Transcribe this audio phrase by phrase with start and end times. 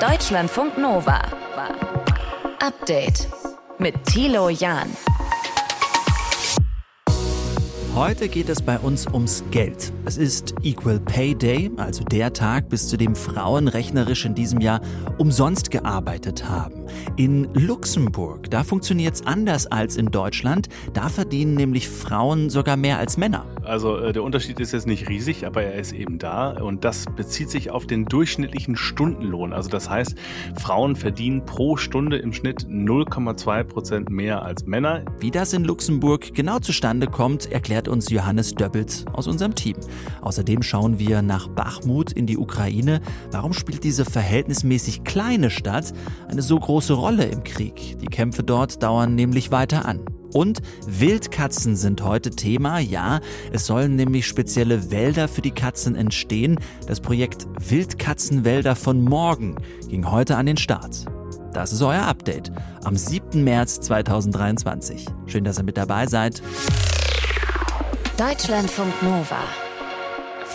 [0.00, 1.20] Deutschlandfunk Nova.
[2.58, 3.28] Update
[3.78, 4.88] mit Thilo Jahn.
[7.94, 9.92] Heute geht es bei uns ums Geld.
[10.06, 14.62] Es ist Equal Pay Day, also der Tag, bis zu dem Frauen rechnerisch in diesem
[14.62, 14.80] Jahr
[15.18, 16.79] umsonst gearbeitet haben.
[17.16, 20.68] In Luxemburg, da funktioniert es anders als in Deutschland.
[20.94, 23.44] Da verdienen nämlich Frauen sogar mehr als Männer.
[23.62, 27.04] Also äh, der Unterschied ist jetzt nicht riesig, aber er ist eben da und das
[27.16, 29.52] bezieht sich auf den durchschnittlichen Stundenlohn.
[29.52, 30.14] Also das heißt,
[30.58, 35.04] Frauen verdienen pro Stunde im Schnitt 0,2 Prozent mehr als Männer.
[35.18, 39.76] Wie das in Luxemburg genau zustande kommt, erklärt uns Johannes Döbbels aus unserem Team.
[40.22, 43.00] Außerdem schauen wir nach Bachmut in die Ukraine.
[43.30, 45.92] Warum spielt diese verhältnismäßig kleine Stadt
[46.28, 47.98] eine so große Rolle im Krieg?
[48.00, 50.00] Die Kämpfe dort dauern nämlich weiter an.
[50.32, 52.78] Und Wildkatzen sind heute Thema.
[52.78, 53.20] Ja,
[53.52, 56.58] es sollen nämlich spezielle Wälder für die Katzen entstehen.
[56.86, 59.56] Das Projekt Wildkatzenwälder von morgen
[59.88, 61.04] ging heute an den Start.
[61.52, 62.52] Das ist euer Update
[62.84, 63.42] am 7.
[63.42, 65.06] März 2023.
[65.26, 66.42] Schön, dass ihr mit dabei seid.
[68.16, 69.69] Deutschlandfunk Nova.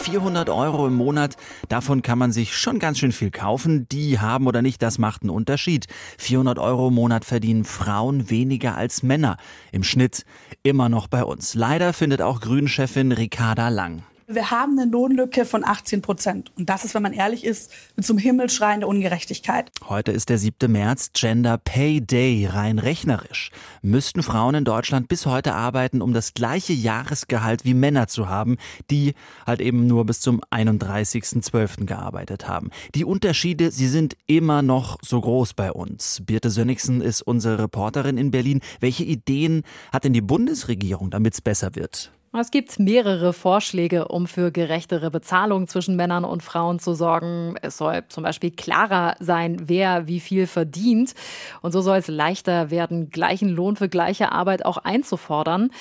[0.05, 1.35] 400 Euro im Monat,
[1.67, 3.87] davon kann man sich schon ganz schön viel kaufen.
[3.89, 5.87] Die haben oder nicht, das macht einen Unterschied.
[6.19, 9.37] 400 Euro im Monat verdienen Frauen weniger als Männer.
[9.71, 10.23] Im Schnitt
[10.61, 11.55] immer noch bei uns.
[11.55, 14.03] Leider findet auch Grünchefin Ricarda Lang.
[14.27, 16.51] Wir haben eine Lohnlücke von 18 Prozent.
[16.57, 19.69] Und das ist, wenn man ehrlich ist, mit zum Himmelschreien der Ungerechtigkeit.
[19.87, 20.71] Heute ist der 7.
[20.71, 23.51] März, Gender Pay Day, rein rechnerisch.
[23.83, 28.57] Müssten Frauen in Deutschland bis heute arbeiten, um das gleiche Jahresgehalt wie Männer zu haben,
[28.89, 29.13] die
[29.45, 31.85] halt eben nur bis zum 31.12.
[31.85, 32.71] gearbeitet haben.
[32.95, 36.23] Die Unterschiede, sie sind immer noch so groß bei uns.
[36.25, 38.61] Birte Sönnigsen ist unsere Reporterin in Berlin.
[38.79, 39.61] Welche Ideen
[39.93, 42.11] hat denn die Bundesregierung, damit es besser wird?
[42.37, 47.55] Es gibt mehrere Vorschläge, um für gerechtere Bezahlung zwischen Männern und Frauen zu sorgen.
[47.61, 51.13] Es soll zum Beispiel klarer sein, wer wie viel verdient.
[51.61, 55.71] Und so soll es leichter werden, gleichen Lohn für gleiche Arbeit auch einzufordern.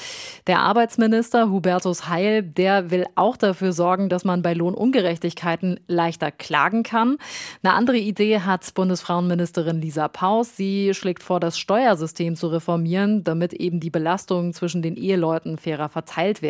[0.46, 6.84] Der Arbeitsminister Hubertus Heil, der will auch dafür sorgen, dass man bei Lohnungerechtigkeiten leichter klagen
[6.84, 7.16] kann.
[7.64, 10.56] Eine andere Idee hat Bundesfrauenministerin Lisa Paus.
[10.56, 15.88] Sie schlägt vor, das Steuersystem zu reformieren, damit eben die Belastungen zwischen den Eheleuten fairer
[15.88, 16.43] verteilt werden.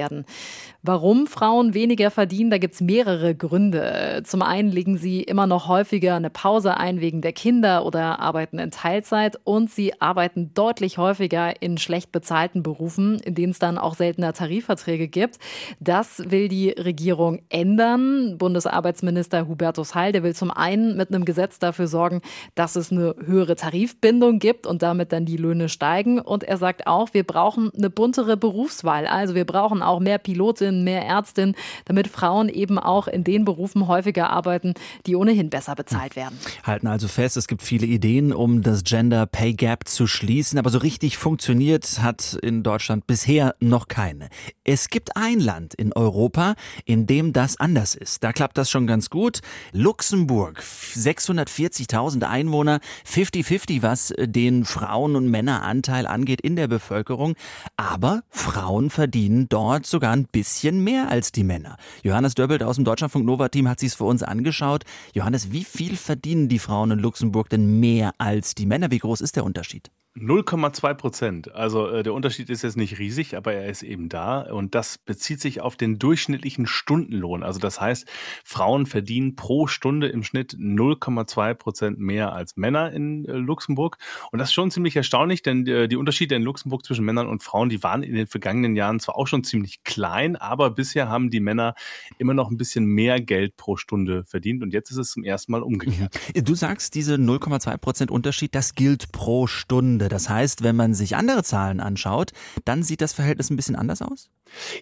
[0.86, 4.22] Warum Frauen weniger verdienen, da gibt es mehrere Gründe.
[4.26, 8.58] Zum einen legen sie immer noch häufiger eine Pause ein wegen der Kinder oder arbeiten
[8.58, 13.78] in Teilzeit und sie arbeiten deutlich häufiger in schlecht bezahlten Berufen, in denen es dann
[13.78, 15.38] auch seltener Tarifverträge gibt.
[15.80, 18.36] Das will die Regierung ändern.
[18.36, 22.20] Bundesarbeitsminister Hubertus Heil, der will zum einen mit einem Gesetz dafür sorgen,
[22.54, 26.18] dass es eine höhere Tarifbindung gibt und damit dann die Löhne steigen.
[26.18, 29.06] Und er sagt auch, wir brauchen eine buntere Berufswahl.
[29.06, 33.86] Also wir brauchen auch mehr Pilotinnen, mehr Ärztinnen, damit Frauen eben auch in den Berufen
[33.88, 34.74] häufiger arbeiten,
[35.06, 36.38] die ohnehin besser bezahlt werden.
[36.64, 40.70] Halten also fest, es gibt viele Ideen, um das Gender Pay Gap zu schließen, aber
[40.70, 44.28] so richtig funktioniert hat in Deutschland bisher noch keine.
[44.64, 48.24] Es gibt ein Land in Europa, in dem das anders ist.
[48.24, 49.40] Da klappt das schon ganz gut.
[49.72, 57.34] Luxemburg, 640.000 Einwohner, 50-50, was den Frauen- und Männeranteil angeht in der Bevölkerung.
[57.76, 61.76] Aber Frauen verdienen dort sogar ein bisschen mehr als die Männer.
[62.02, 64.84] Johannes Döbbelt aus dem Deutschlandfunk Nova Team hat sich es für uns angeschaut.
[65.12, 68.90] Johannes, wie viel verdienen die Frauen in Luxemburg denn mehr als die Männer?
[68.90, 69.90] Wie groß ist der Unterschied?
[70.16, 71.54] 0,2 Prozent.
[71.54, 74.42] Also äh, der Unterschied ist jetzt nicht riesig, aber er ist eben da.
[74.42, 77.42] Und das bezieht sich auf den durchschnittlichen Stundenlohn.
[77.42, 78.06] Also das heißt,
[78.44, 83.98] Frauen verdienen pro Stunde im Schnitt 0,2 Prozent mehr als Männer in äh, Luxemburg.
[84.30, 87.42] Und das ist schon ziemlich erstaunlich, denn äh, die Unterschiede in Luxemburg zwischen Männern und
[87.42, 91.30] Frauen, die waren in den vergangenen Jahren zwar auch schon ziemlich klein, aber bisher haben
[91.30, 91.74] die Männer
[92.18, 94.62] immer noch ein bisschen mehr Geld pro Stunde verdient.
[94.62, 96.14] Und jetzt ist es zum ersten Mal umgekehrt.
[96.34, 100.03] Du sagst, diese 0,2 Prozent Unterschied, das gilt pro Stunde.
[100.04, 100.08] Stunde.
[100.08, 102.32] Das heißt, wenn man sich andere Zahlen anschaut,
[102.64, 104.30] dann sieht das Verhältnis ein bisschen anders aus?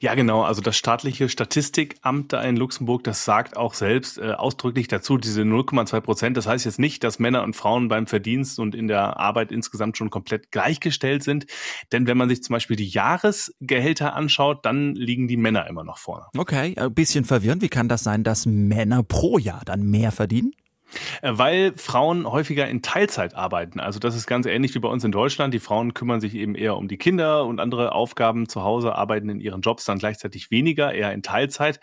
[0.01, 0.43] Ja, genau.
[0.43, 5.43] Also das staatliche Statistikamt da in Luxemburg, das sagt auch selbst äh, ausdrücklich dazu, diese
[5.43, 6.37] 0,2 Prozent.
[6.37, 9.97] Das heißt jetzt nicht, dass Männer und Frauen beim Verdienst und in der Arbeit insgesamt
[9.97, 11.47] schon komplett gleichgestellt sind.
[11.93, 15.99] Denn wenn man sich zum Beispiel die Jahresgehälter anschaut, dann liegen die Männer immer noch
[15.99, 16.27] vorne.
[16.37, 17.63] Okay, ein bisschen verwirrend.
[17.63, 20.53] Wie kann das sein, dass Männer pro Jahr dann mehr verdienen?
[21.23, 23.81] Äh, weil Frauen häufiger in Teilzeit arbeiten.
[23.81, 25.55] Also das ist ganz ähnlich wie bei uns in Deutschland.
[25.55, 29.29] Die Frauen kümmern sich eben eher um die Kinder und andere Aufgaben zu Hause, arbeiten
[29.29, 31.81] in ihren Jobs dann gleichzeitig weniger, eher in Teilzeit.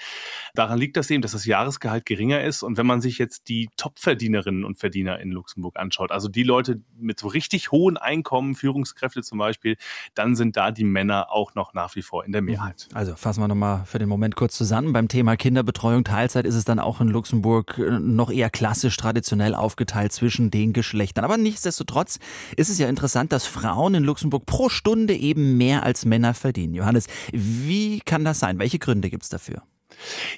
[0.53, 2.63] Daran liegt das eben, dass das Jahresgehalt geringer ist.
[2.63, 6.81] Und wenn man sich jetzt die Topverdienerinnen und Verdiener in Luxemburg anschaut, also die Leute
[6.97, 9.77] mit so richtig hohen Einkommen, Führungskräfte zum Beispiel,
[10.13, 12.87] dann sind da die Männer auch noch nach wie vor in der Mehrheit.
[12.93, 14.93] Also fassen wir nochmal für den Moment kurz zusammen.
[14.93, 19.55] Beim Thema Kinderbetreuung, Teilzeit ist es dann auch in Luxemburg äh, noch eher klassisch traditionell
[19.55, 21.25] aufgeteilt zwischen den Geschlechtern.
[21.25, 22.19] Aber nichtsdestotrotz
[22.55, 26.73] ist es ja interessant, dass Frauen in Luxemburg pro Stunde eben mehr als Männer verdienen.
[26.73, 28.59] Johannes, wie kann das sein?
[28.59, 29.63] Welche Gründe gibt es dafür?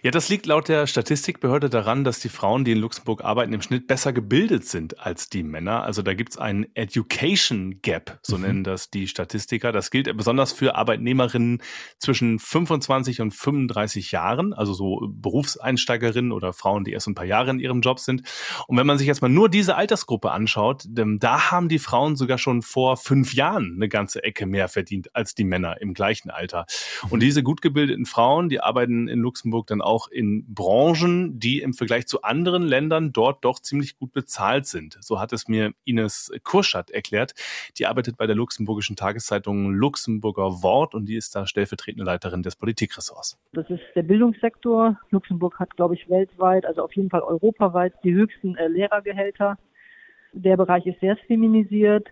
[0.02, 3.62] Ja, das liegt laut der Statistikbehörde daran, dass die Frauen, die in Luxemburg arbeiten, im
[3.62, 5.84] Schnitt besser gebildet sind als die Männer.
[5.84, 8.44] Also da gibt es einen Education Gap, so mhm.
[8.44, 9.72] nennen das die Statistiker.
[9.72, 11.62] Das gilt besonders für Arbeitnehmerinnen
[12.00, 17.52] zwischen 25 und 35 Jahren, also so Berufseinsteigerinnen oder Frauen, die erst ein paar Jahre
[17.52, 18.24] in ihrem Job sind.
[18.68, 22.38] Und wenn man sich jetzt mal nur diese Altersgruppe anschaut, da haben die Frauen sogar
[22.38, 26.66] schon vor fünf Jahren eine ganze Ecke mehr verdient als die Männer im gleichen Alter.
[27.04, 27.20] Und mhm.
[27.20, 31.74] diese gut gebildeten Frauen, die arbeiten in Luxemburg Luxemburg dann auch in Branchen, die im
[31.74, 34.98] Vergleich zu anderen Ländern dort doch ziemlich gut bezahlt sind.
[35.02, 37.34] So hat es mir Ines Kurschat erklärt.
[37.78, 42.56] Die arbeitet bei der luxemburgischen Tageszeitung Luxemburger Wort und die ist da stellvertretende Leiterin des
[42.56, 43.38] Politikressorts.
[43.54, 44.98] Das ist der Bildungssektor.
[45.10, 49.58] Luxemburg hat, glaube ich, weltweit, also auf jeden Fall europaweit die höchsten äh, Lehrergehälter.
[50.34, 52.08] Der Bereich ist sehr feminisiert.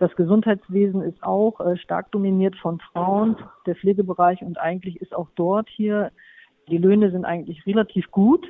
[0.00, 5.28] Das Gesundheitswesen ist auch äh, stark dominiert von Frauen, der Pflegebereich und eigentlich ist auch
[5.36, 6.10] dort hier
[6.68, 8.46] die Löhne sind eigentlich relativ gut.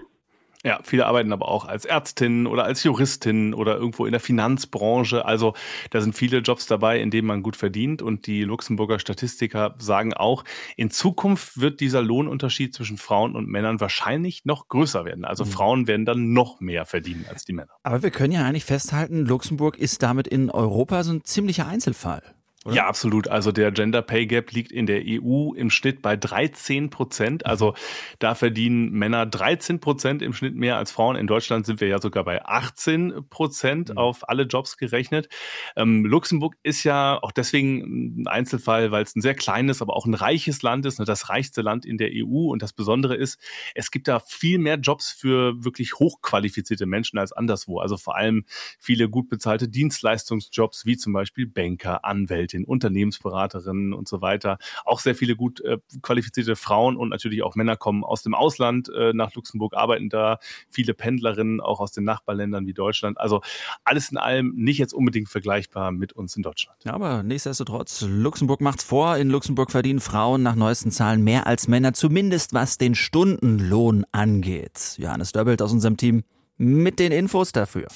[0.66, 5.26] Ja, viele arbeiten aber auch als Ärztin oder als Juristin oder irgendwo in der Finanzbranche.
[5.26, 5.52] Also
[5.90, 8.00] da sind viele Jobs dabei, in denen man gut verdient.
[8.00, 10.42] Und die Luxemburger Statistiker sagen auch,
[10.78, 15.26] in Zukunft wird dieser Lohnunterschied zwischen Frauen und Männern wahrscheinlich noch größer werden.
[15.26, 15.48] Also mhm.
[15.50, 17.72] Frauen werden dann noch mehr verdienen als die Männer.
[17.82, 22.22] Aber wir können ja eigentlich festhalten, Luxemburg ist damit in Europa so ein ziemlicher Einzelfall.
[22.64, 22.76] Oder?
[22.76, 23.28] Ja, absolut.
[23.28, 27.44] Also der Gender Pay Gap liegt in der EU im Schnitt bei 13 Prozent.
[27.44, 27.74] Also
[28.20, 31.16] da verdienen Männer 13 Prozent im Schnitt mehr als Frauen.
[31.16, 33.98] In Deutschland sind wir ja sogar bei 18 Prozent mhm.
[33.98, 35.28] auf alle Jobs gerechnet.
[35.76, 40.06] Ähm, Luxemburg ist ja auch deswegen ein Einzelfall, weil es ein sehr kleines, aber auch
[40.06, 42.50] ein reiches Land ist, ne, das reichste Land in der EU.
[42.50, 43.38] Und das Besondere ist,
[43.74, 47.80] es gibt da viel mehr Jobs für wirklich hochqualifizierte Menschen als anderswo.
[47.80, 48.46] Also vor allem
[48.78, 52.53] viele gut bezahlte Dienstleistungsjobs, wie zum Beispiel Banker, Anwälte.
[52.54, 54.58] Anwältin, Unternehmensberaterinnen und so weiter.
[54.84, 58.88] Auch sehr viele gut äh, qualifizierte Frauen und natürlich auch Männer kommen aus dem Ausland
[58.88, 60.38] äh, nach Luxemburg, arbeiten da.
[60.68, 63.18] Viele Pendlerinnen auch aus den Nachbarländern wie Deutschland.
[63.18, 63.42] Also
[63.84, 66.78] alles in allem nicht jetzt unbedingt vergleichbar mit uns in Deutschland.
[66.84, 69.16] Ja, aber nichtsdestotrotz, Luxemburg macht's vor.
[69.16, 74.96] In Luxemburg verdienen Frauen nach neuesten Zahlen mehr als Männer, zumindest was den Stundenlohn angeht.
[74.98, 76.22] Johannes Döbbelt aus unserem Team
[76.56, 77.88] mit den Infos dafür.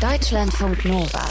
[0.00, 1.24] Deutschlandfunk Nova.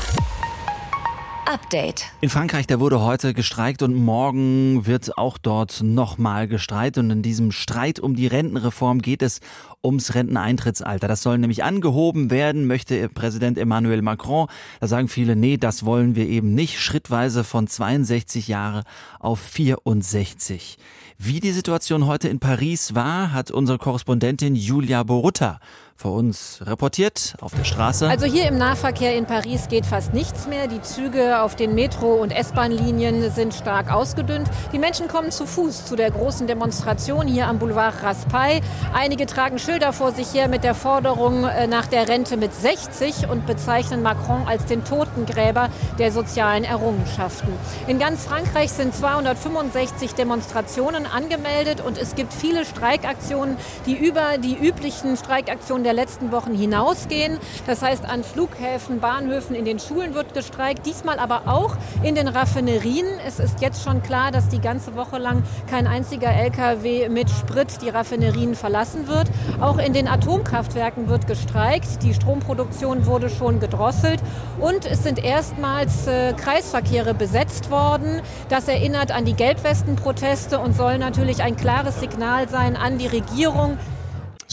[1.54, 2.06] Update.
[2.20, 6.98] In Frankreich, da wurde heute gestreikt und morgen wird auch dort nochmal gestreikt.
[6.98, 9.40] Und in diesem Streit um die Rentenreform geht es
[9.84, 11.08] ums Renteneintrittsalter.
[11.08, 14.48] Das soll nämlich angehoben werden, möchte Präsident Emmanuel Macron.
[14.80, 16.80] Da sagen viele, nee, das wollen wir eben nicht.
[16.80, 18.84] Schrittweise von 62 Jahre
[19.20, 20.80] auf 64.
[21.20, 25.60] Wie die Situation heute in Paris war, hat unsere Korrespondentin Julia Borutta
[26.04, 28.10] für uns reportiert auf der Straße.
[28.10, 30.68] Also hier im Nahverkehr in Paris geht fast nichts mehr.
[30.68, 34.50] Die Züge auf den Metro- und S-Bahn-Linien sind stark ausgedünnt.
[34.74, 38.60] Die Menschen kommen zu Fuß zu der großen Demonstration hier am Boulevard Raspail.
[38.94, 43.30] Einige tragen Schilder vor sich her mit der Forderung äh, nach der Rente mit 60
[43.30, 45.70] und bezeichnen Macron als den Totengräber
[46.00, 47.54] der sozialen Errungenschaften.
[47.88, 53.56] In ganz Frankreich sind 265 Demonstrationen angemeldet und es gibt viele Streikaktionen,
[53.86, 57.38] die über die üblichen Streikaktionen der letzten Wochen hinausgehen.
[57.66, 62.28] Das heißt, an Flughäfen, Bahnhöfen, in den Schulen wird gestreikt, diesmal aber auch in den
[62.28, 63.06] Raffinerien.
[63.26, 67.82] Es ist jetzt schon klar, dass die ganze Woche lang kein einziger LKW mit Sprit
[67.82, 69.28] die Raffinerien verlassen wird.
[69.62, 72.04] Auch in den Atomkraftwerken wird gestreikt.
[72.04, 74.22] Die Stromproduktion wurde schon gedrosselt
[74.60, 78.22] und es sind erstmals äh, Kreisverkehre besetzt worden.
[78.50, 83.78] Das erinnert an die Gelbwestenproteste und soll natürlich ein klares Signal sein an die Regierung,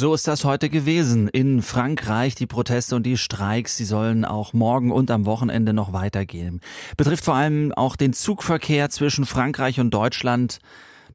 [0.00, 1.28] so ist das heute gewesen.
[1.28, 5.92] In Frankreich die Proteste und die Streiks, die sollen auch morgen und am Wochenende noch
[5.92, 6.62] weitergehen.
[6.96, 10.58] Betrifft vor allem auch den Zugverkehr zwischen Frankreich und Deutschland.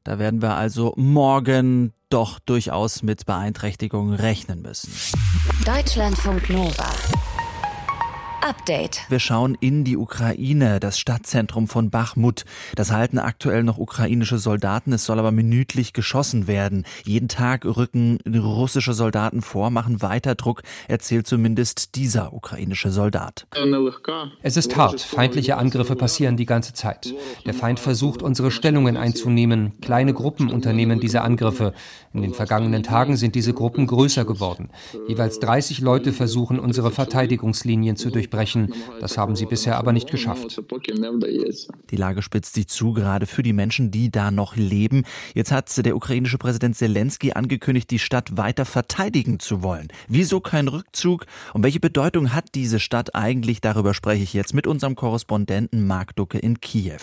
[0.04, 4.92] Da werden wir also morgen doch durchaus mit Beeinträchtigungen rechnen müssen.
[5.64, 6.92] Deutschlandfunk Nova.
[8.42, 9.00] Update.
[9.08, 12.44] Wir schauen in die Ukraine, das Stadtzentrum von Bachmut.
[12.74, 14.92] Das halten aktuell noch ukrainische Soldaten.
[14.92, 16.84] Es soll aber minütlich geschossen werden.
[17.04, 23.46] Jeden Tag rücken russische Soldaten vor, machen weiter Druck, erzählt zumindest dieser ukrainische Soldat.
[24.42, 25.00] Es ist hart.
[25.00, 27.14] Feindliche Angriffe passieren die ganze Zeit.
[27.46, 29.80] Der Feind versucht, unsere Stellungen einzunehmen.
[29.80, 31.72] Kleine Gruppen unternehmen diese Angriffe.
[32.12, 34.70] In den vergangenen Tagen sind diese Gruppen größer geworden.
[35.08, 38.74] Jeweils 30 Leute versuchen, unsere Verteidigungslinien zu durchbrechen durchbrechen.
[39.00, 40.60] Das haben sie bisher aber nicht geschafft.
[41.90, 45.04] Die Lage spitzt sich zu, gerade für die Menschen, die da noch leben.
[45.34, 49.88] Jetzt hat der ukrainische Präsident Zelensky angekündigt, die Stadt weiter verteidigen zu wollen.
[50.08, 51.26] Wieso kein Rückzug?
[51.54, 53.60] Und welche Bedeutung hat diese Stadt eigentlich?
[53.60, 57.00] Darüber spreche ich jetzt mit unserem Korrespondenten Marc Ducke in Kiew.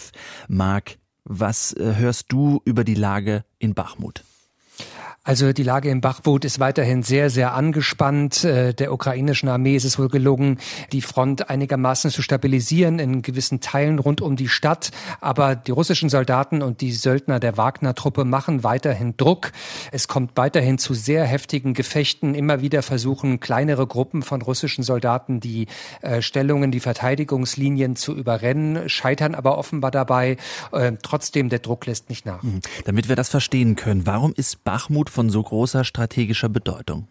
[0.48, 4.24] Marc, was äh, hörst du über die Lage in Bachmut?
[5.26, 8.44] Also die Lage in Bachmut ist weiterhin sehr, sehr angespannt.
[8.44, 10.60] Äh, der ukrainischen Armee ist es wohl gelungen,
[10.92, 14.92] die Front einigermaßen zu stabilisieren in gewissen Teilen rund um die Stadt.
[15.22, 19.54] Aber die russischen Soldaten und die Söldner der Wagner-Truppe machen weiterhin Druck.
[19.94, 22.36] Es kommt weiterhin zu sehr heftigen Gefechten.
[22.36, 25.68] Immer wieder versuchen kleinere Gruppen von russischen Soldaten die
[26.02, 30.36] äh, Stellungen, die Verteidigungslinien zu überrennen, scheitern aber offenbar dabei.
[30.74, 32.44] Äh, trotzdem, der Druck lässt nicht nach.
[32.44, 32.60] Mhm.
[32.84, 37.08] Damit wir das verstehen können, warum ist Bachmut von so großer strategischer Bedeutung?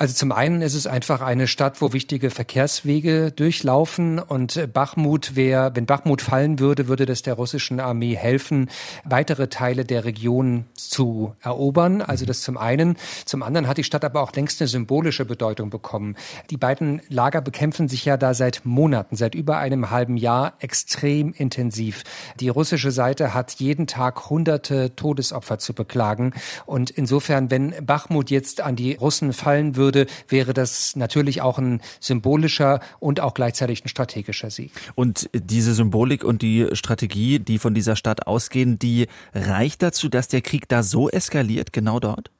[0.00, 5.72] Also zum einen ist es einfach eine Stadt, wo wichtige Verkehrswege durchlaufen und Bachmut wäre,
[5.74, 8.70] wenn Bachmut fallen würde, würde das der russischen Armee helfen,
[9.02, 12.00] weitere Teile der Region zu erobern.
[12.00, 12.96] Also das zum einen.
[13.24, 16.14] Zum anderen hat die Stadt aber auch längst eine symbolische Bedeutung bekommen.
[16.50, 21.32] Die beiden Lager bekämpfen sich ja da seit Monaten, seit über einem halben Jahr extrem
[21.32, 22.04] intensiv.
[22.38, 26.34] Die russische Seite hat jeden Tag hunderte Todesopfer zu beklagen.
[26.66, 31.58] Und insofern, wenn Bachmut jetzt an die Russen fallen würde, würde, wäre das natürlich auch
[31.58, 34.70] ein symbolischer und auch gleichzeitig ein strategischer Sieg.
[34.94, 40.28] Und diese Symbolik und die Strategie, die von dieser Stadt ausgehen, die reicht dazu, dass
[40.28, 42.30] der Krieg da so eskaliert, genau dort?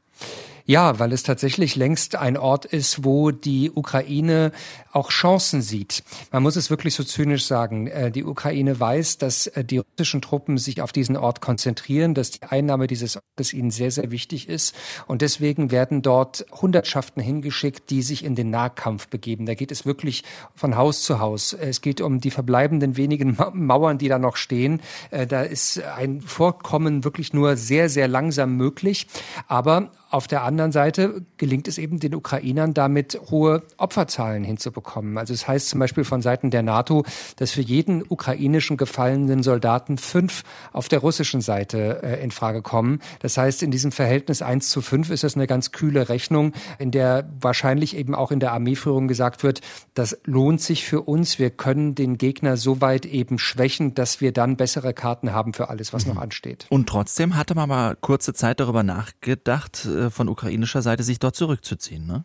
[0.71, 4.53] Ja, weil es tatsächlich längst ein Ort ist, wo die Ukraine
[4.93, 6.05] auch Chancen sieht.
[6.31, 7.87] Man muss es wirklich so zynisch sagen.
[7.87, 12.33] Äh, die Ukraine weiß, dass äh, die russischen Truppen sich auf diesen Ort konzentrieren, dass
[12.33, 14.75] die Einnahme dieses Ortes ihnen sehr, sehr wichtig ist.
[15.07, 19.47] Und deswegen werden dort Hundertschaften hingeschickt, die sich in den Nahkampf begeben.
[19.47, 20.23] Da geht es wirklich
[20.55, 21.55] von Haus zu Haus.
[21.55, 24.83] Es geht um die verbleibenden wenigen Mauern, die da noch stehen.
[25.11, 29.07] Äh, da ist ein Vorkommen wirklich nur sehr, sehr langsam möglich.
[29.47, 35.19] Aber auf der anderen Seite gelingt es eben den Ukrainern damit, hohe Opferzahlen hinzubekommen.
[35.19, 37.05] Also es das heißt zum Beispiel von Seiten der NATO,
[37.37, 43.01] dass für jeden ukrainischen gefallenen Soldaten fünf auf der russischen Seite äh, in Frage kommen.
[43.21, 46.91] Das heißt, in diesem Verhältnis eins zu fünf ist das eine ganz kühle Rechnung, in
[46.91, 49.61] der wahrscheinlich eben auch in der Armeeführung gesagt wird,
[49.95, 51.39] das lohnt sich für uns.
[51.39, 55.69] Wir können den Gegner so weit eben schwächen, dass wir dann bessere Karten haben für
[55.69, 56.15] alles, was mhm.
[56.15, 56.67] noch ansteht.
[56.71, 62.07] Und trotzdem hatte man mal kurze Zeit darüber nachgedacht, von ukrainischer Seite sich dort zurückzuziehen.
[62.07, 62.25] Ne?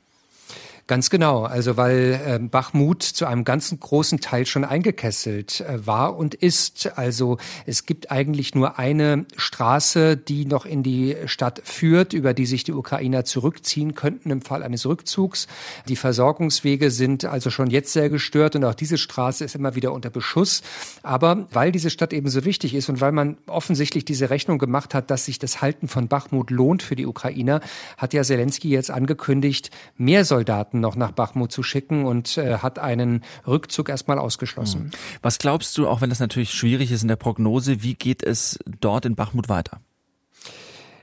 [0.85, 6.17] Ganz genau, also weil äh, Bachmut zu einem ganzen großen Teil schon eingekesselt äh, war
[6.17, 6.97] und ist.
[6.97, 12.45] Also es gibt eigentlich nur eine Straße, die noch in die Stadt führt, über die
[12.45, 15.47] sich die Ukrainer zurückziehen könnten im Fall eines Rückzugs.
[15.87, 19.93] Die Versorgungswege sind also schon jetzt sehr gestört und auch diese Straße ist immer wieder
[19.93, 20.63] unter Beschuss.
[21.01, 24.93] Aber weil diese Stadt eben so wichtig ist und weil man offensichtlich diese Rechnung gemacht
[24.93, 27.61] hat, dass sich das Halten von Bachmut lohnt für die Ukrainer,
[27.97, 32.57] hat ja Zelensky jetzt angekündigt, mehr Soldaten Soldaten noch nach Bachmut zu schicken und äh,
[32.57, 34.81] hat einen Rückzug erstmal ausgeschlossen.
[34.81, 34.91] Hm.
[35.21, 38.59] Was glaubst du, auch wenn das natürlich schwierig ist in der Prognose, wie geht es
[38.79, 39.79] dort in Bachmut weiter?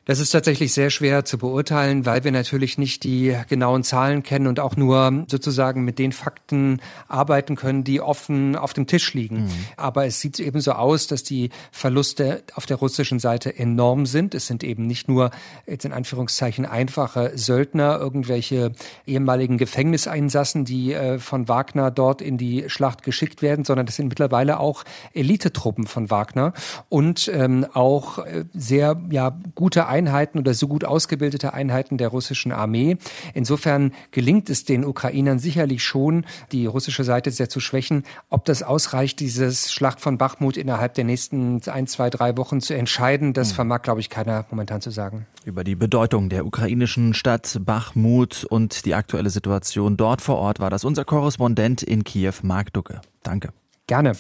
[0.07, 4.47] Das ist tatsächlich sehr schwer zu beurteilen, weil wir natürlich nicht die genauen Zahlen kennen
[4.47, 9.45] und auch nur sozusagen mit den Fakten arbeiten können, die offen auf dem Tisch liegen.
[9.45, 9.50] Mhm.
[9.76, 14.35] Aber es sieht eben so aus, dass die Verluste auf der russischen Seite enorm sind.
[14.35, 15.30] Es sind eben nicht nur
[15.66, 18.73] jetzt in Anführungszeichen einfache Söldner, irgendwelche
[19.07, 24.09] ehemaligen Gefängniseinsassen, die äh, von Wagner dort in die Schlacht geschickt werden, sondern das sind
[24.09, 26.54] mittlerweile auch Elitetruppen von Wagner
[26.88, 32.52] und ähm, auch äh, sehr ja gute Einheiten oder so gut ausgebildete Einheiten der russischen
[32.52, 32.97] Armee.
[33.35, 38.04] Insofern gelingt es den Ukrainern sicherlich schon, die russische Seite sehr zu schwächen.
[38.30, 42.75] Ob das ausreicht, dieses Schlacht von Bachmut innerhalb der nächsten ein, zwei, drei Wochen zu
[42.75, 43.56] entscheiden, das hm.
[43.56, 45.26] vermag, glaube ich, keiner momentan zu sagen.
[45.44, 50.70] Über die Bedeutung der ukrainischen Stadt Bachmut und die aktuelle Situation dort vor Ort war
[50.70, 53.00] das unser Korrespondent in Kiew, Marc Ducke.
[53.23, 53.50] Danke.
[53.87, 54.12] Gerne.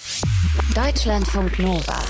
[0.74, 2.00] Deutschlandfunk Nova.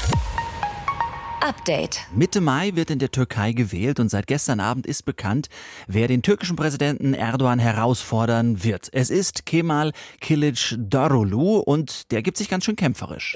[1.41, 2.01] Update.
[2.15, 5.49] Mitte Mai wird in der Türkei gewählt und seit gestern Abend ist bekannt,
[5.87, 8.89] wer den türkischen Präsidenten Erdogan herausfordern wird.
[8.93, 13.35] Es ist Kemal Kilic Darulu und der gibt sich ganz schön kämpferisch.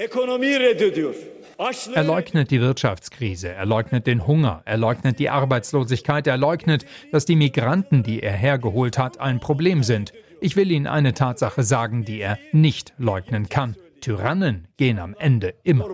[1.95, 7.25] Er leugnet die Wirtschaftskrise, er leugnet den Hunger, er leugnet die Arbeitslosigkeit, er leugnet, dass
[7.25, 10.13] die Migranten, die er hergeholt hat, ein Problem sind.
[10.41, 13.77] Ich will Ihnen eine Tatsache sagen, die er nicht leugnen kann.
[14.05, 15.87] Tyrannen gehen am Ende immer.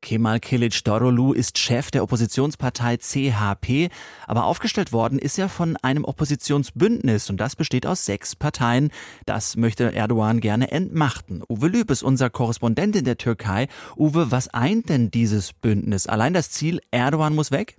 [0.00, 3.90] Kemal Kilic Dorolu ist Chef der Oppositionspartei CHP,
[4.26, 8.90] aber aufgestellt worden ist er von einem Oppositionsbündnis und das besteht aus sechs Parteien.
[9.24, 11.44] Das möchte Erdogan gerne entmachten.
[11.48, 13.68] Uwe Lüb ist unser Korrespondent in der Türkei.
[13.96, 16.08] Uwe, was eint denn dieses Bündnis?
[16.08, 17.76] Allein das Ziel, Erdogan muss weg?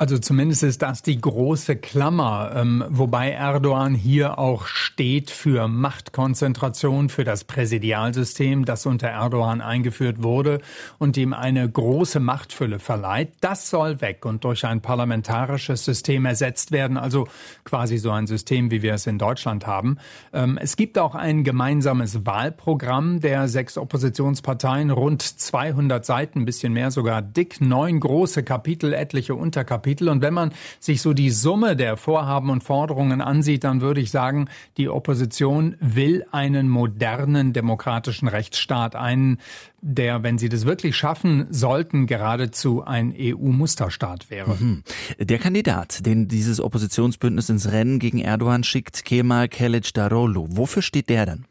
[0.00, 7.10] Also zumindest ist das die große Klammer, ähm, wobei Erdogan hier auch steht für Machtkonzentration,
[7.10, 10.62] für das Präsidialsystem, das unter Erdogan eingeführt wurde
[10.96, 13.34] und ihm eine große Machtfülle verleiht.
[13.42, 17.28] Das soll weg und durch ein parlamentarisches System ersetzt werden, also
[17.64, 19.98] quasi so ein System, wie wir es in Deutschland haben.
[20.32, 26.90] Ähm, es gibt auch ein gemeinsames Wahlprogramm der sechs Oppositionsparteien, rund 200 Seiten, bisschen mehr
[26.90, 29.89] sogar dick, neun große Kapitel, etliche Unterkapitel.
[29.90, 30.08] Kapitel.
[30.08, 34.10] Und wenn man sich so die Summe der Vorhaben und Forderungen ansieht, dann würde ich
[34.10, 39.38] sagen, die Opposition will einen modernen demokratischen Rechtsstaat, einen,
[39.80, 44.56] der, wenn sie das wirklich schaffen sollten, geradezu ein EU-Musterstaat wäre.
[44.60, 44.82] Mhm.
[45.18, 51.26] Der Kandidat, den dieses Oppositionsbündnis ins Rennen gegen Erdogan schickt, Kemal Kılıçdaroğlu, wofür steht der
[51.26, 51.49] denn?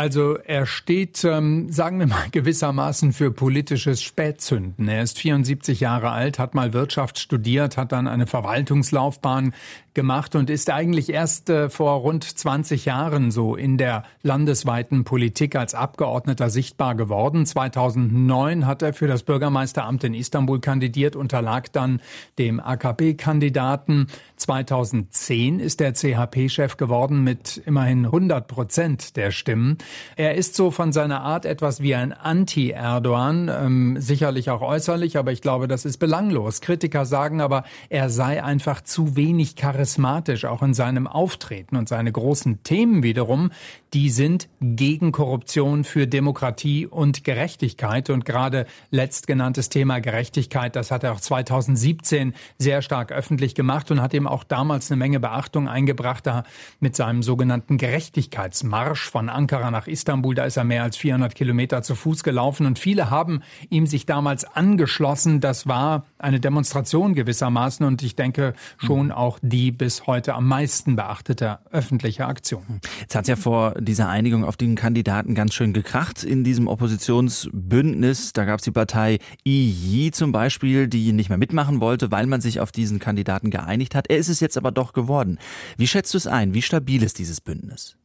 [0.00, 4.88] Also er steht, ähm, sagen wir mal, gewissermaßen für politisches Spätzünden.
[4.88, 9.52] Er ist 74 Jahre alt, hat mal Wirtschaft studiert, hat dann eine Verwaltungslaufbahn
[9.94, 15.56] gemacht und ist eigentlich erst äh, vor rund 20 Jahren so in der landesweiten Politik
[15.56, 17.44] als Abgeordneter sichtbar geworden.
[17.44, 22.00] 2009 hat er für das Bürgermeisteramt in Istanbul kandidiert, unterlag dann
[22.38, 24.06] dem AKP-Kandidaten.
[24.36, 29.78] 2010 ist er CHP-Chef geworden mit immerhin 100 Prozent der Stimmen.
[30.16, 35.32] Er ist so von seiner Art etwas wie ein Anti-Erdogan, ähm, sicherlich auch äußerlich, aber
[35.32, 36.60] ich glaube, das ist belanglos.
[36.60, 41.76] Kritiker sagen aber, er sei einfach zu wenig charismatisch charismatisch, auch in seinem Auftreten.
[41.76, 43.50] Und seine großen Themen wiederum,
[43.94, 48.10] die sind gegen Korruption, für Demokratie und Gerechtigkeit.
[48.10, 54.00] Und gerade letztgenanntes Thema Gerechtigkeit, das hat er auch 2017 sehr stark öffentlich gemacht und
[54.00, 56.44] hat ihm auch damals eine Menge Beachtung eingebracht, da
[56.78, 60.34] mit seinem sogenannten Gerechtigkeitsmarsch von Ankara nach Istanbul.
[60.34, 64.06] Da ist er mehr als 400 Kilometer zu Fuß gelaufen und viele haben ihm sich
[64.06, 65.40] damals angeschlossen.
[65.40, 70.96] Das war eine Demonstration gewissermaßen und ich denke schon auch die bis heute am meisten
[70.96, 72.80] beachtete öffentliche Aktion.
[73.00, 76.68] Jetzt hat es ja vor dieser Einigung auf den Kandidaten ganz schön gekracht in diesem
[76.68, 78.32] Oppositionsbündnis.
[78.32, 82.40] Da gab es die Partei IJ zum Beispiel, die nicht mehr mitmachen wollte, weil man
[82.40, 84.08] sich auf diesen Kandidaten geeinigt hat.
[84.08, 85.38] Er ist es jetzt aber doch geworden.
[85.76, 86.54] Wie schätzt du es ein?
[86.54, 87.96] Wie stabil ist dieses Bündnis?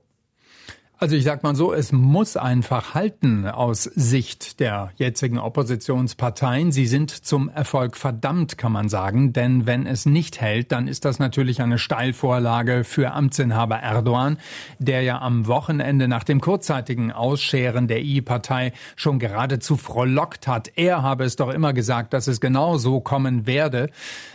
[0.97, 6.71] Also ich sag mal so, es muss einfach halten aus Sicht der jetzigen Oppositionsparteien.
[6.71, 11.03] Sie sind zum Erfolg verdammt, kann man sagen, denn wenn es nicht hält, dann ist
[11.03, 14.37] das natürlich eine Steilvorlage für Amtsinhaber Erdogan,
[14.79, 20.71] der ja am Wochenende nach dem kurzzeitigen Ausscheren der I-Partei schon geradezu frohlockt hat.
[20.77, 23.89] Er habe es doch immer gesagt, dass es genau so kommen werde.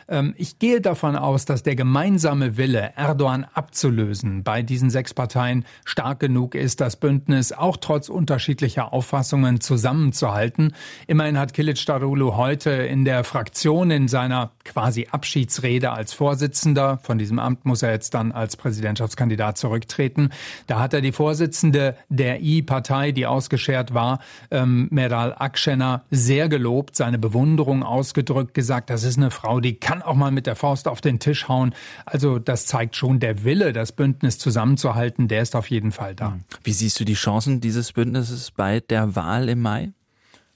[0.09, 5.64] Ähm, ich gehe davon aus, dass der gemeinsame Wille, Erdogan abzulösen, bei diesen sechs Parteien
[5.87, 10.74] stark genug ist, das Bündnis auch trotz unterschiedlicher Auffassungen zusammenzuhalten.
[11.06, 17.18] Immerhin hat Kilic Darulu heute in der Fraktion in seiner quasi Abschiedsrede als Vorsitzender, von
[17.18, 20.30] diesem Amt muss er jetzt dann als Präsidentschaftskandidat zurücktreten,
[20.66, 26.96] da hat er die Vorsitzende der I-Partei, die ausgeschert war, ähm, Meral Akşener, sehr gelobt,
[26.96, 30.88] seine Bewunderung ausgedrückt, gesagt, das ist eine Frau, die kann auch mal mit der Faust
[30.88, 31.74] auf den Tisch hauen.
[32.04, 36.39] Also das zeigt schon, der Wille, das Bündnis zusammenzuhalten, der ist auf jeden Fall da.
[36.64, 39.92] Wie siehst du die Chancen dieses Bündnisses bei der Wahl im Mai?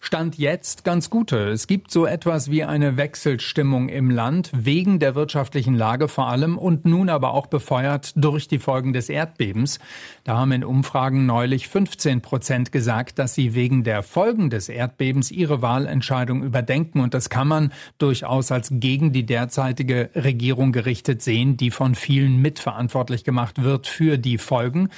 [0.04, 1.48] Stand jetzt ganz gute.
[1.48, 6.58] Es gibt so etwas wie eine Wechselstimmung im Land, wegen der wirtschaftlichen Lage vor allem
[6.58, 9.78] und nun aber auch befeuert durch die Folgen des Erdbebens.
[10.22, 15.30] Da haben in Umfragen neulich 15 Prozent gesagt, dass sie wegen der Folgen des Erdbebens
[15.30, 17.00] ihre Wahlentscheidung überdenken.
[17.00, 22.42] Und das kann man durchaus als gegen die derzeitige Regierung gerichtet sehen, die von vielen
[22.42, 24.90] mitverantwortlich gemacht wird für die Folgen.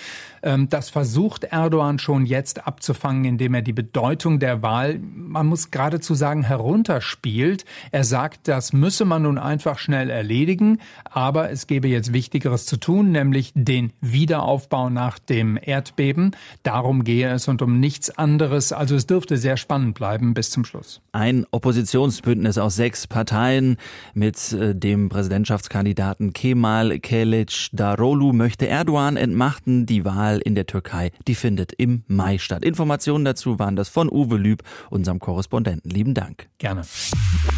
[0.42, 5.70] Ähm, das versucht Erdogan schon jetzt abzufangen, indem er die Bedeutung der Wahl man muss
[5.70, 7.64] geradezu sagen, herunterspielt.
[7.90, 12.76] Er sagt, das müsse man nun einfach schnell erledigen, aber es gäbe jetzt Wichtigeres zu
[12.76, 16.32] tun, nämlich den Wiederaufbau nach dem Erdbeben.
[16.62, 18.72] Darum gehe es und um nichts anderes.
[18.72, 21.00] Also es dürfte sehr spannend bleiben bis zum Schluss.
[21.12, 23.76] Ein Oppositionsbündnis aus sechs Parteien
[24.14, 29.86] mit äh, dem Präsidentschaftskandidaten Kemal Kelic Darolu möchte Erdogan entmachten.
[29.86, 32.64] Die Wahl in der Türkei, die findet im Mai statt.
[32.64, 35.90] Informationen dazu waren das von Uwe Lüb unserem Korrespondenten.
[35.90, 36.48] Lieben Dank.
[36.58, 36.82] Gerne.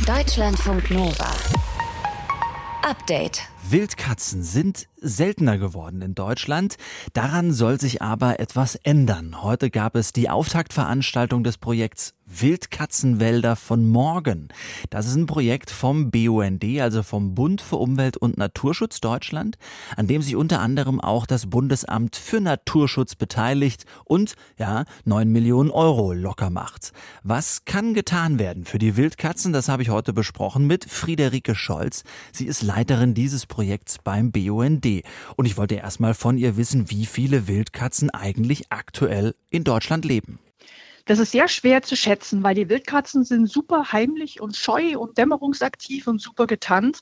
[0.06, 1.30] Deutschlandfunk Nova.
[2.82, 3.42] Update.
[3.70, 6.76] Wildkatzen sind seltener geworden in Deutschland.
[7.12, 9.42] Daran soll sich aber etwas ändern.
[9.42, 14.48] Heute gab es die Auftaktveranstaltung des Projekts Wildkatzenwälder von morgen.
[14.90, 19.56] Das ist ein Projekt vom BUND, also vom Bund für Umwelt und Naturschutz Deutschland,
[19.96, 25.70] an dem sich unter anderem auch das Bundesamt für Naturschutz beteiligt und, ja, neun Millionen
[25.70, 26.92] Euro locker macht.
[27.22, 29.54] Was kann getan werden für die Wildkatzen?
[29.54, 32.04] Das habe ich heute besprochen mit Friederike Scholz.
[32.30, 33.57] Sie ist Leiterin dieses Projekts
[34.04, 34.86] beim BUND.
[35.36, 40.38] Und ich wollte erstmal von ihr wissen, wie viele Wildkatzen eigentlich aktuell in Deutschland leben.
[41.06, 45.16] Das ist sehr schwer zu schätzen, weil die Wildkatzen sind super heimlich und scheu und
[45.16, 47.00] dämmerungsaktiv und super getarnt.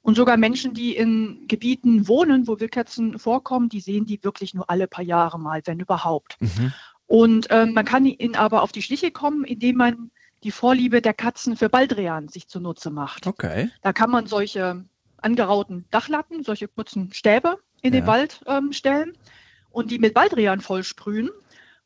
[0.00, 4.68] Und sogar Menschen, die in Gebieten wohnen, wo Wildkatzen vorkommen, die sehen die wirklich nur
[4.68, 6.36] alle paar Jahre mal, wenn überhaupt.
[6.40, 6.72] Mhm.
[7.06, 10.10] Und äh, man kann ihnen aber auf die Schliche kommen, indem man
[10.42, 13.26] die Vorliebe der Katzen für Baldrian sich zunutze macht.
[13.26, 13.70] Okay.
[13.82, 14.84] Da kann man solche
[15.22, 18.00] angerauten Dachlatten, solche kurzen Stäbe in ja.
[18.00, 19.16] den Wald ähm, stellen
[19.70, 21.30] und die mit Baldrian vollsprühen.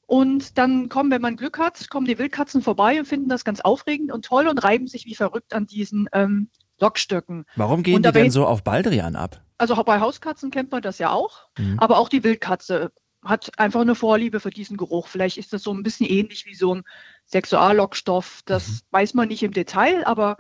[0.07, 3.61] Und dann kommen, wenn man Glück hat, kommen die Wildkatzen vorbei und finden das ganz
[3.61, 7.45] aufregend und toll und reiben sich wie verrückt an diesen ähm, Lockstöcken.
[7.57, 9.43] Warum gehen die denn so auf Baldrian ab?
[9.59, 11.79] Also bei Hauskatzen kennt man das ja auch, mhm.
[11.79, 12.93] aber auch die Wildkatze
[13.25, 15.09] hat einfach eine Vorliebe für diesen Geruch.
[15.09, 16.85] Vielleicht ist das so ein bisschen ähnlich wie so ein
[17.27, 18.43] Sexuallockstoff.
[18.45, 18.81] Das mhm.
[18.91, 20.37] weiß man nicht im Detail, aber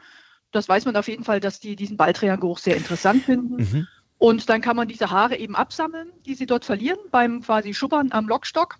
[0.56, 3.56] das weiß man auf jeden Fall, dass die diesen Baldrian-Geruch sehr interessant finden.
[3.56, 3.86] Mhm.
[4.18, 8.12] Und dann kann man diese Haare eben absammeln, die sie dort verlieren, beim quasi Schubbern
[8.12, 8.78] am Lockstock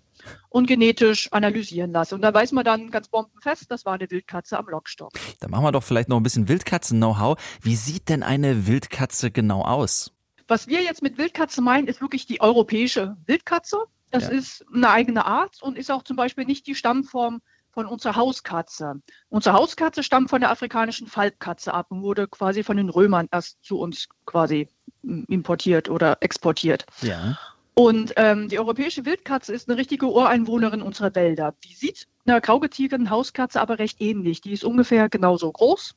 [0.49, 2.15] und genetisch analysieren lassen.
[2.15, 5.11] Und da weiß man dann ganz bombenfest, das war eine Wildkatze am Lockstock.
[5.39, 7.37] Da machen wir doch vielleicht noch ein bisschen Wildkatzen-Know-how.
[7.61, 10.11] Wie sieht denn eine Wildkatze genau aus?
[10.47, 13.77] Was wir jetzt mit Wildkatze meinen, ist wirklich die europäische Wildkatze.
[14.09, 14.29] Das ja.
[14.29, 17.41] ist eine eigene Art und ist auch zum Beispiel nicht die Stammform
[17.77, 19.03] von unserer Hauskatze.
[19.29, 23.63] Unsere Hauskatze stammt von der afrikanischen Falbkatze ab und wurde quasi von den Römern erst
[23.63, 24.67] zu uns quasi
[25.03, 26.87] hm, importiert oder exportiert.
[27.03, 27.37] Ja.
[27.75, 31.53] Und ähm, die europäische Wildkatze ist eine richtige Ureinwohnerin unserer Wälder.
[31.65, 34.41] Die sieht einer graugetigenen Hauskatze aber recht ähnlich.
[34.41, 35.93] Die ist ungefähr genauso groß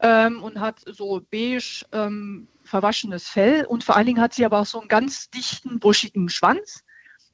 [0.00, 4.60] ähm, und hat so beige ähm, verwaschenes Fell und vor allen Dingen hat sie aber
[4.60, 6.82] auch so einen ganz dichten, buschigen Schwanz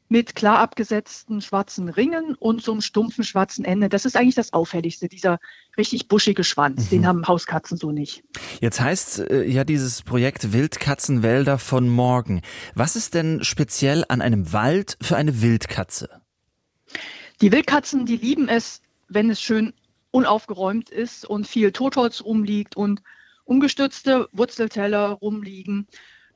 [0.08, 3.88] mit klar abgesetzten schwarzen Ringen und so einem stumpfen schwarzen Ende.
[3.88, 5.40] Das ist eigentlich das Auffälligste, dieser
[5.76, 6.86] richtig buschige Schwanz.
[6.86, 6.90] Mhm.
[6.90, 8.22] Den haben Hauskatzen so nicht.
[8.60, 12.42] Jetzt heißt äh, ja dieses Projekt Wildkatzenwälder von morgen.
[12.74, 16.08] Was ist denn speziell an einem Wald für eine Wildkatze?
[17.40, 19.72] Die Wildkatzen, die lieben es, wenn es schön
[20.10, 23.02] unaufgeräumt ist und viel Totholz rumliegt und
[23.44, 25.88] umgestürzte Wurzelteller rumliegen.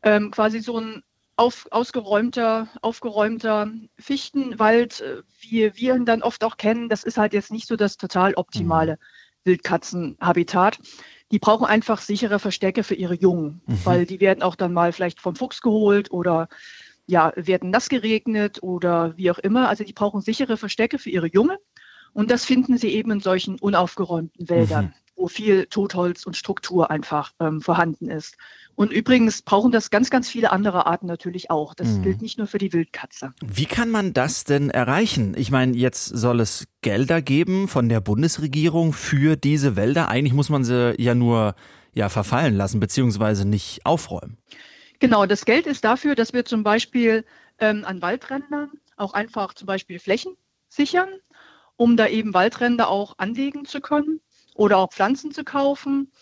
[0.03, 1.03] Ähm, quasi so ein
[1.39, 7.33] auf, ausgeräumter, aufgeräumter Fichtenwald, äh, wie wir ihn dann oft auch kennen, das ist halt
[7.33, 8.99] jetzt nicht so das total optimale mhm.
[9.45, 10.81] Wildkatzenhabitat.
[11.31, 13.81] Die brauchen einfach sichere Verstecke für ihre Jungen, mhm.
[13.85, 16.49] weil die werden auch dann mal vielleicht vom Fuchs geholt oder
[17.07, 19.69] ja, werden nass geregnet oder wie auch immer.
[19.69, 21.59] Also die brauchen sichere Verstecke für ihre Junge.
[22.13, 24.87] Und das finden sie eben in solchen unaufgeräumten Wäldern.
[24.87, 28.37] Mhm wo viel Totholz und Struktur einfach ähm, vorhanden ist.
[28.79, 31.75] Und übrigens brauchen das ganz, ganz viele andere Arten natürlich auch.
[31.75, 32.03] Das mhm.
[32.05, 33.35] gilt nicht nur für die Wildkatze.
[33.45, 35.35] Wie kann man das denn erreichen?
[35.37, 40.09] Ich meine, jetzt soll es Gelder geben von der Bundesregierung für diese Wälder.
[40.09, 41.57] Eigentlich muss man sie ja nur
[41.93, 44.39] ja, verfallen lassen, beziehungsweise nicht aufräumen.
[45.01, 47.25] Genau, das Geld ist dafür, dass wir zum Beispiel
[47.59, 50.37] ähm, an Waldrändern auch einfach zum Beispiel Flächen
[50.69, 51.09] sichern,
[51.75, 54.21] um da eben Waldränder auch anlegen zu können
[54.55, 56.13] oder auch Pflanzen zu kaufen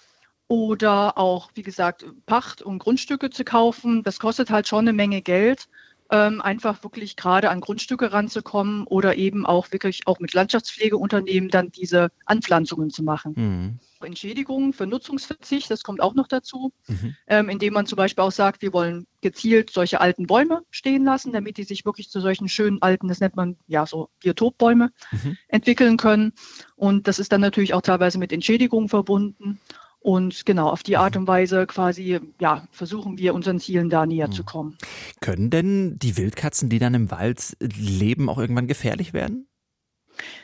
[0.48, 4.02] oder auch, wie gesagt, Pacht und Grundstücke zu kaufen.
[4.02, 5.68] Das kostet halt schon eine Menge Geld,
[6.10, 11.72] ähm, einfach wirklich gerade an Grundstücke ranzukommen oder eben auch wirklich auch mit Landschaftspflegeunternehmen dann
[11.72, 13.34] diese Anpflanzungen zu machen.
[13.36, 13.78] Mhm.
[14.04, 17.16] Entschädigungen für Nutzungsverzicht, das kommt auch noch dazu, mhm.
[17.26, 21.32] ähm, indem man zum Beispiel auch sagt, wir wollen gezielt solche alten Bäume stehen lassen,
[21.32, 25.36] damit die sich wirklich zu solchen schönen alten, das nennt man ja so Biotopbäume, mhm.
[25.48, 26.34] entwickeln können.
[26.76, 29.60] Und das ist dann natürlich auch teilweise mit Entschädigungen verbunden.
[30.06, 34.28] Und genau, auf die Art und Weise quasi, ja, versuchen wir unseren Zielen da näher
[34.28, 34.32] mhm.
[34.32, 34.78] zu kommen.
[35.20, 39.48] Können denn die Wildkatzen, die dann im Wald leben, auch irgendwann gefährlich werden?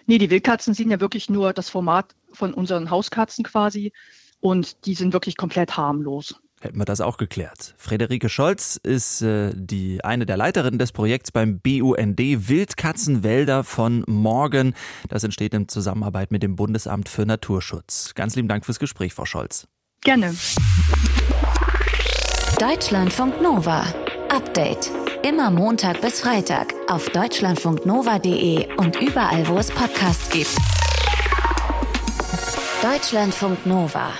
[0.06, 3.92] Nee, die Wildkatzen sind ja wirklich nur das Format von unseren Hauskatzen quasi
[4.40, 6.41] und die sind wirklich komplett harmlos.
[6.62, 7.74] Hätten wir das auch geklärt.
[7.76, 14.74] Frederike Scholz ist äh, die eine der Leiterinnen des Projekts beim BUND Wildkatzenwälder von morgen.
[15.08, 18.14] Das entsteht in Zusammenarbeit mit dem Bundesamt für Naturschutz.
[18.14, 19.66] Ganz lieben Dank fürs Gespräch, Frau Scholz.
[20.02, 20.36] Gerne.
[22.60, 23.84] Deutschlandfunk Nova.
[24.28, 24.92] Update.
[25.24, 30.56] Immer Montag bis Freitag auf deutschlandfunknova.de und überall, wo es Podcasts gibt.
[32.82, 34.12] Deutschlandfunk Nova.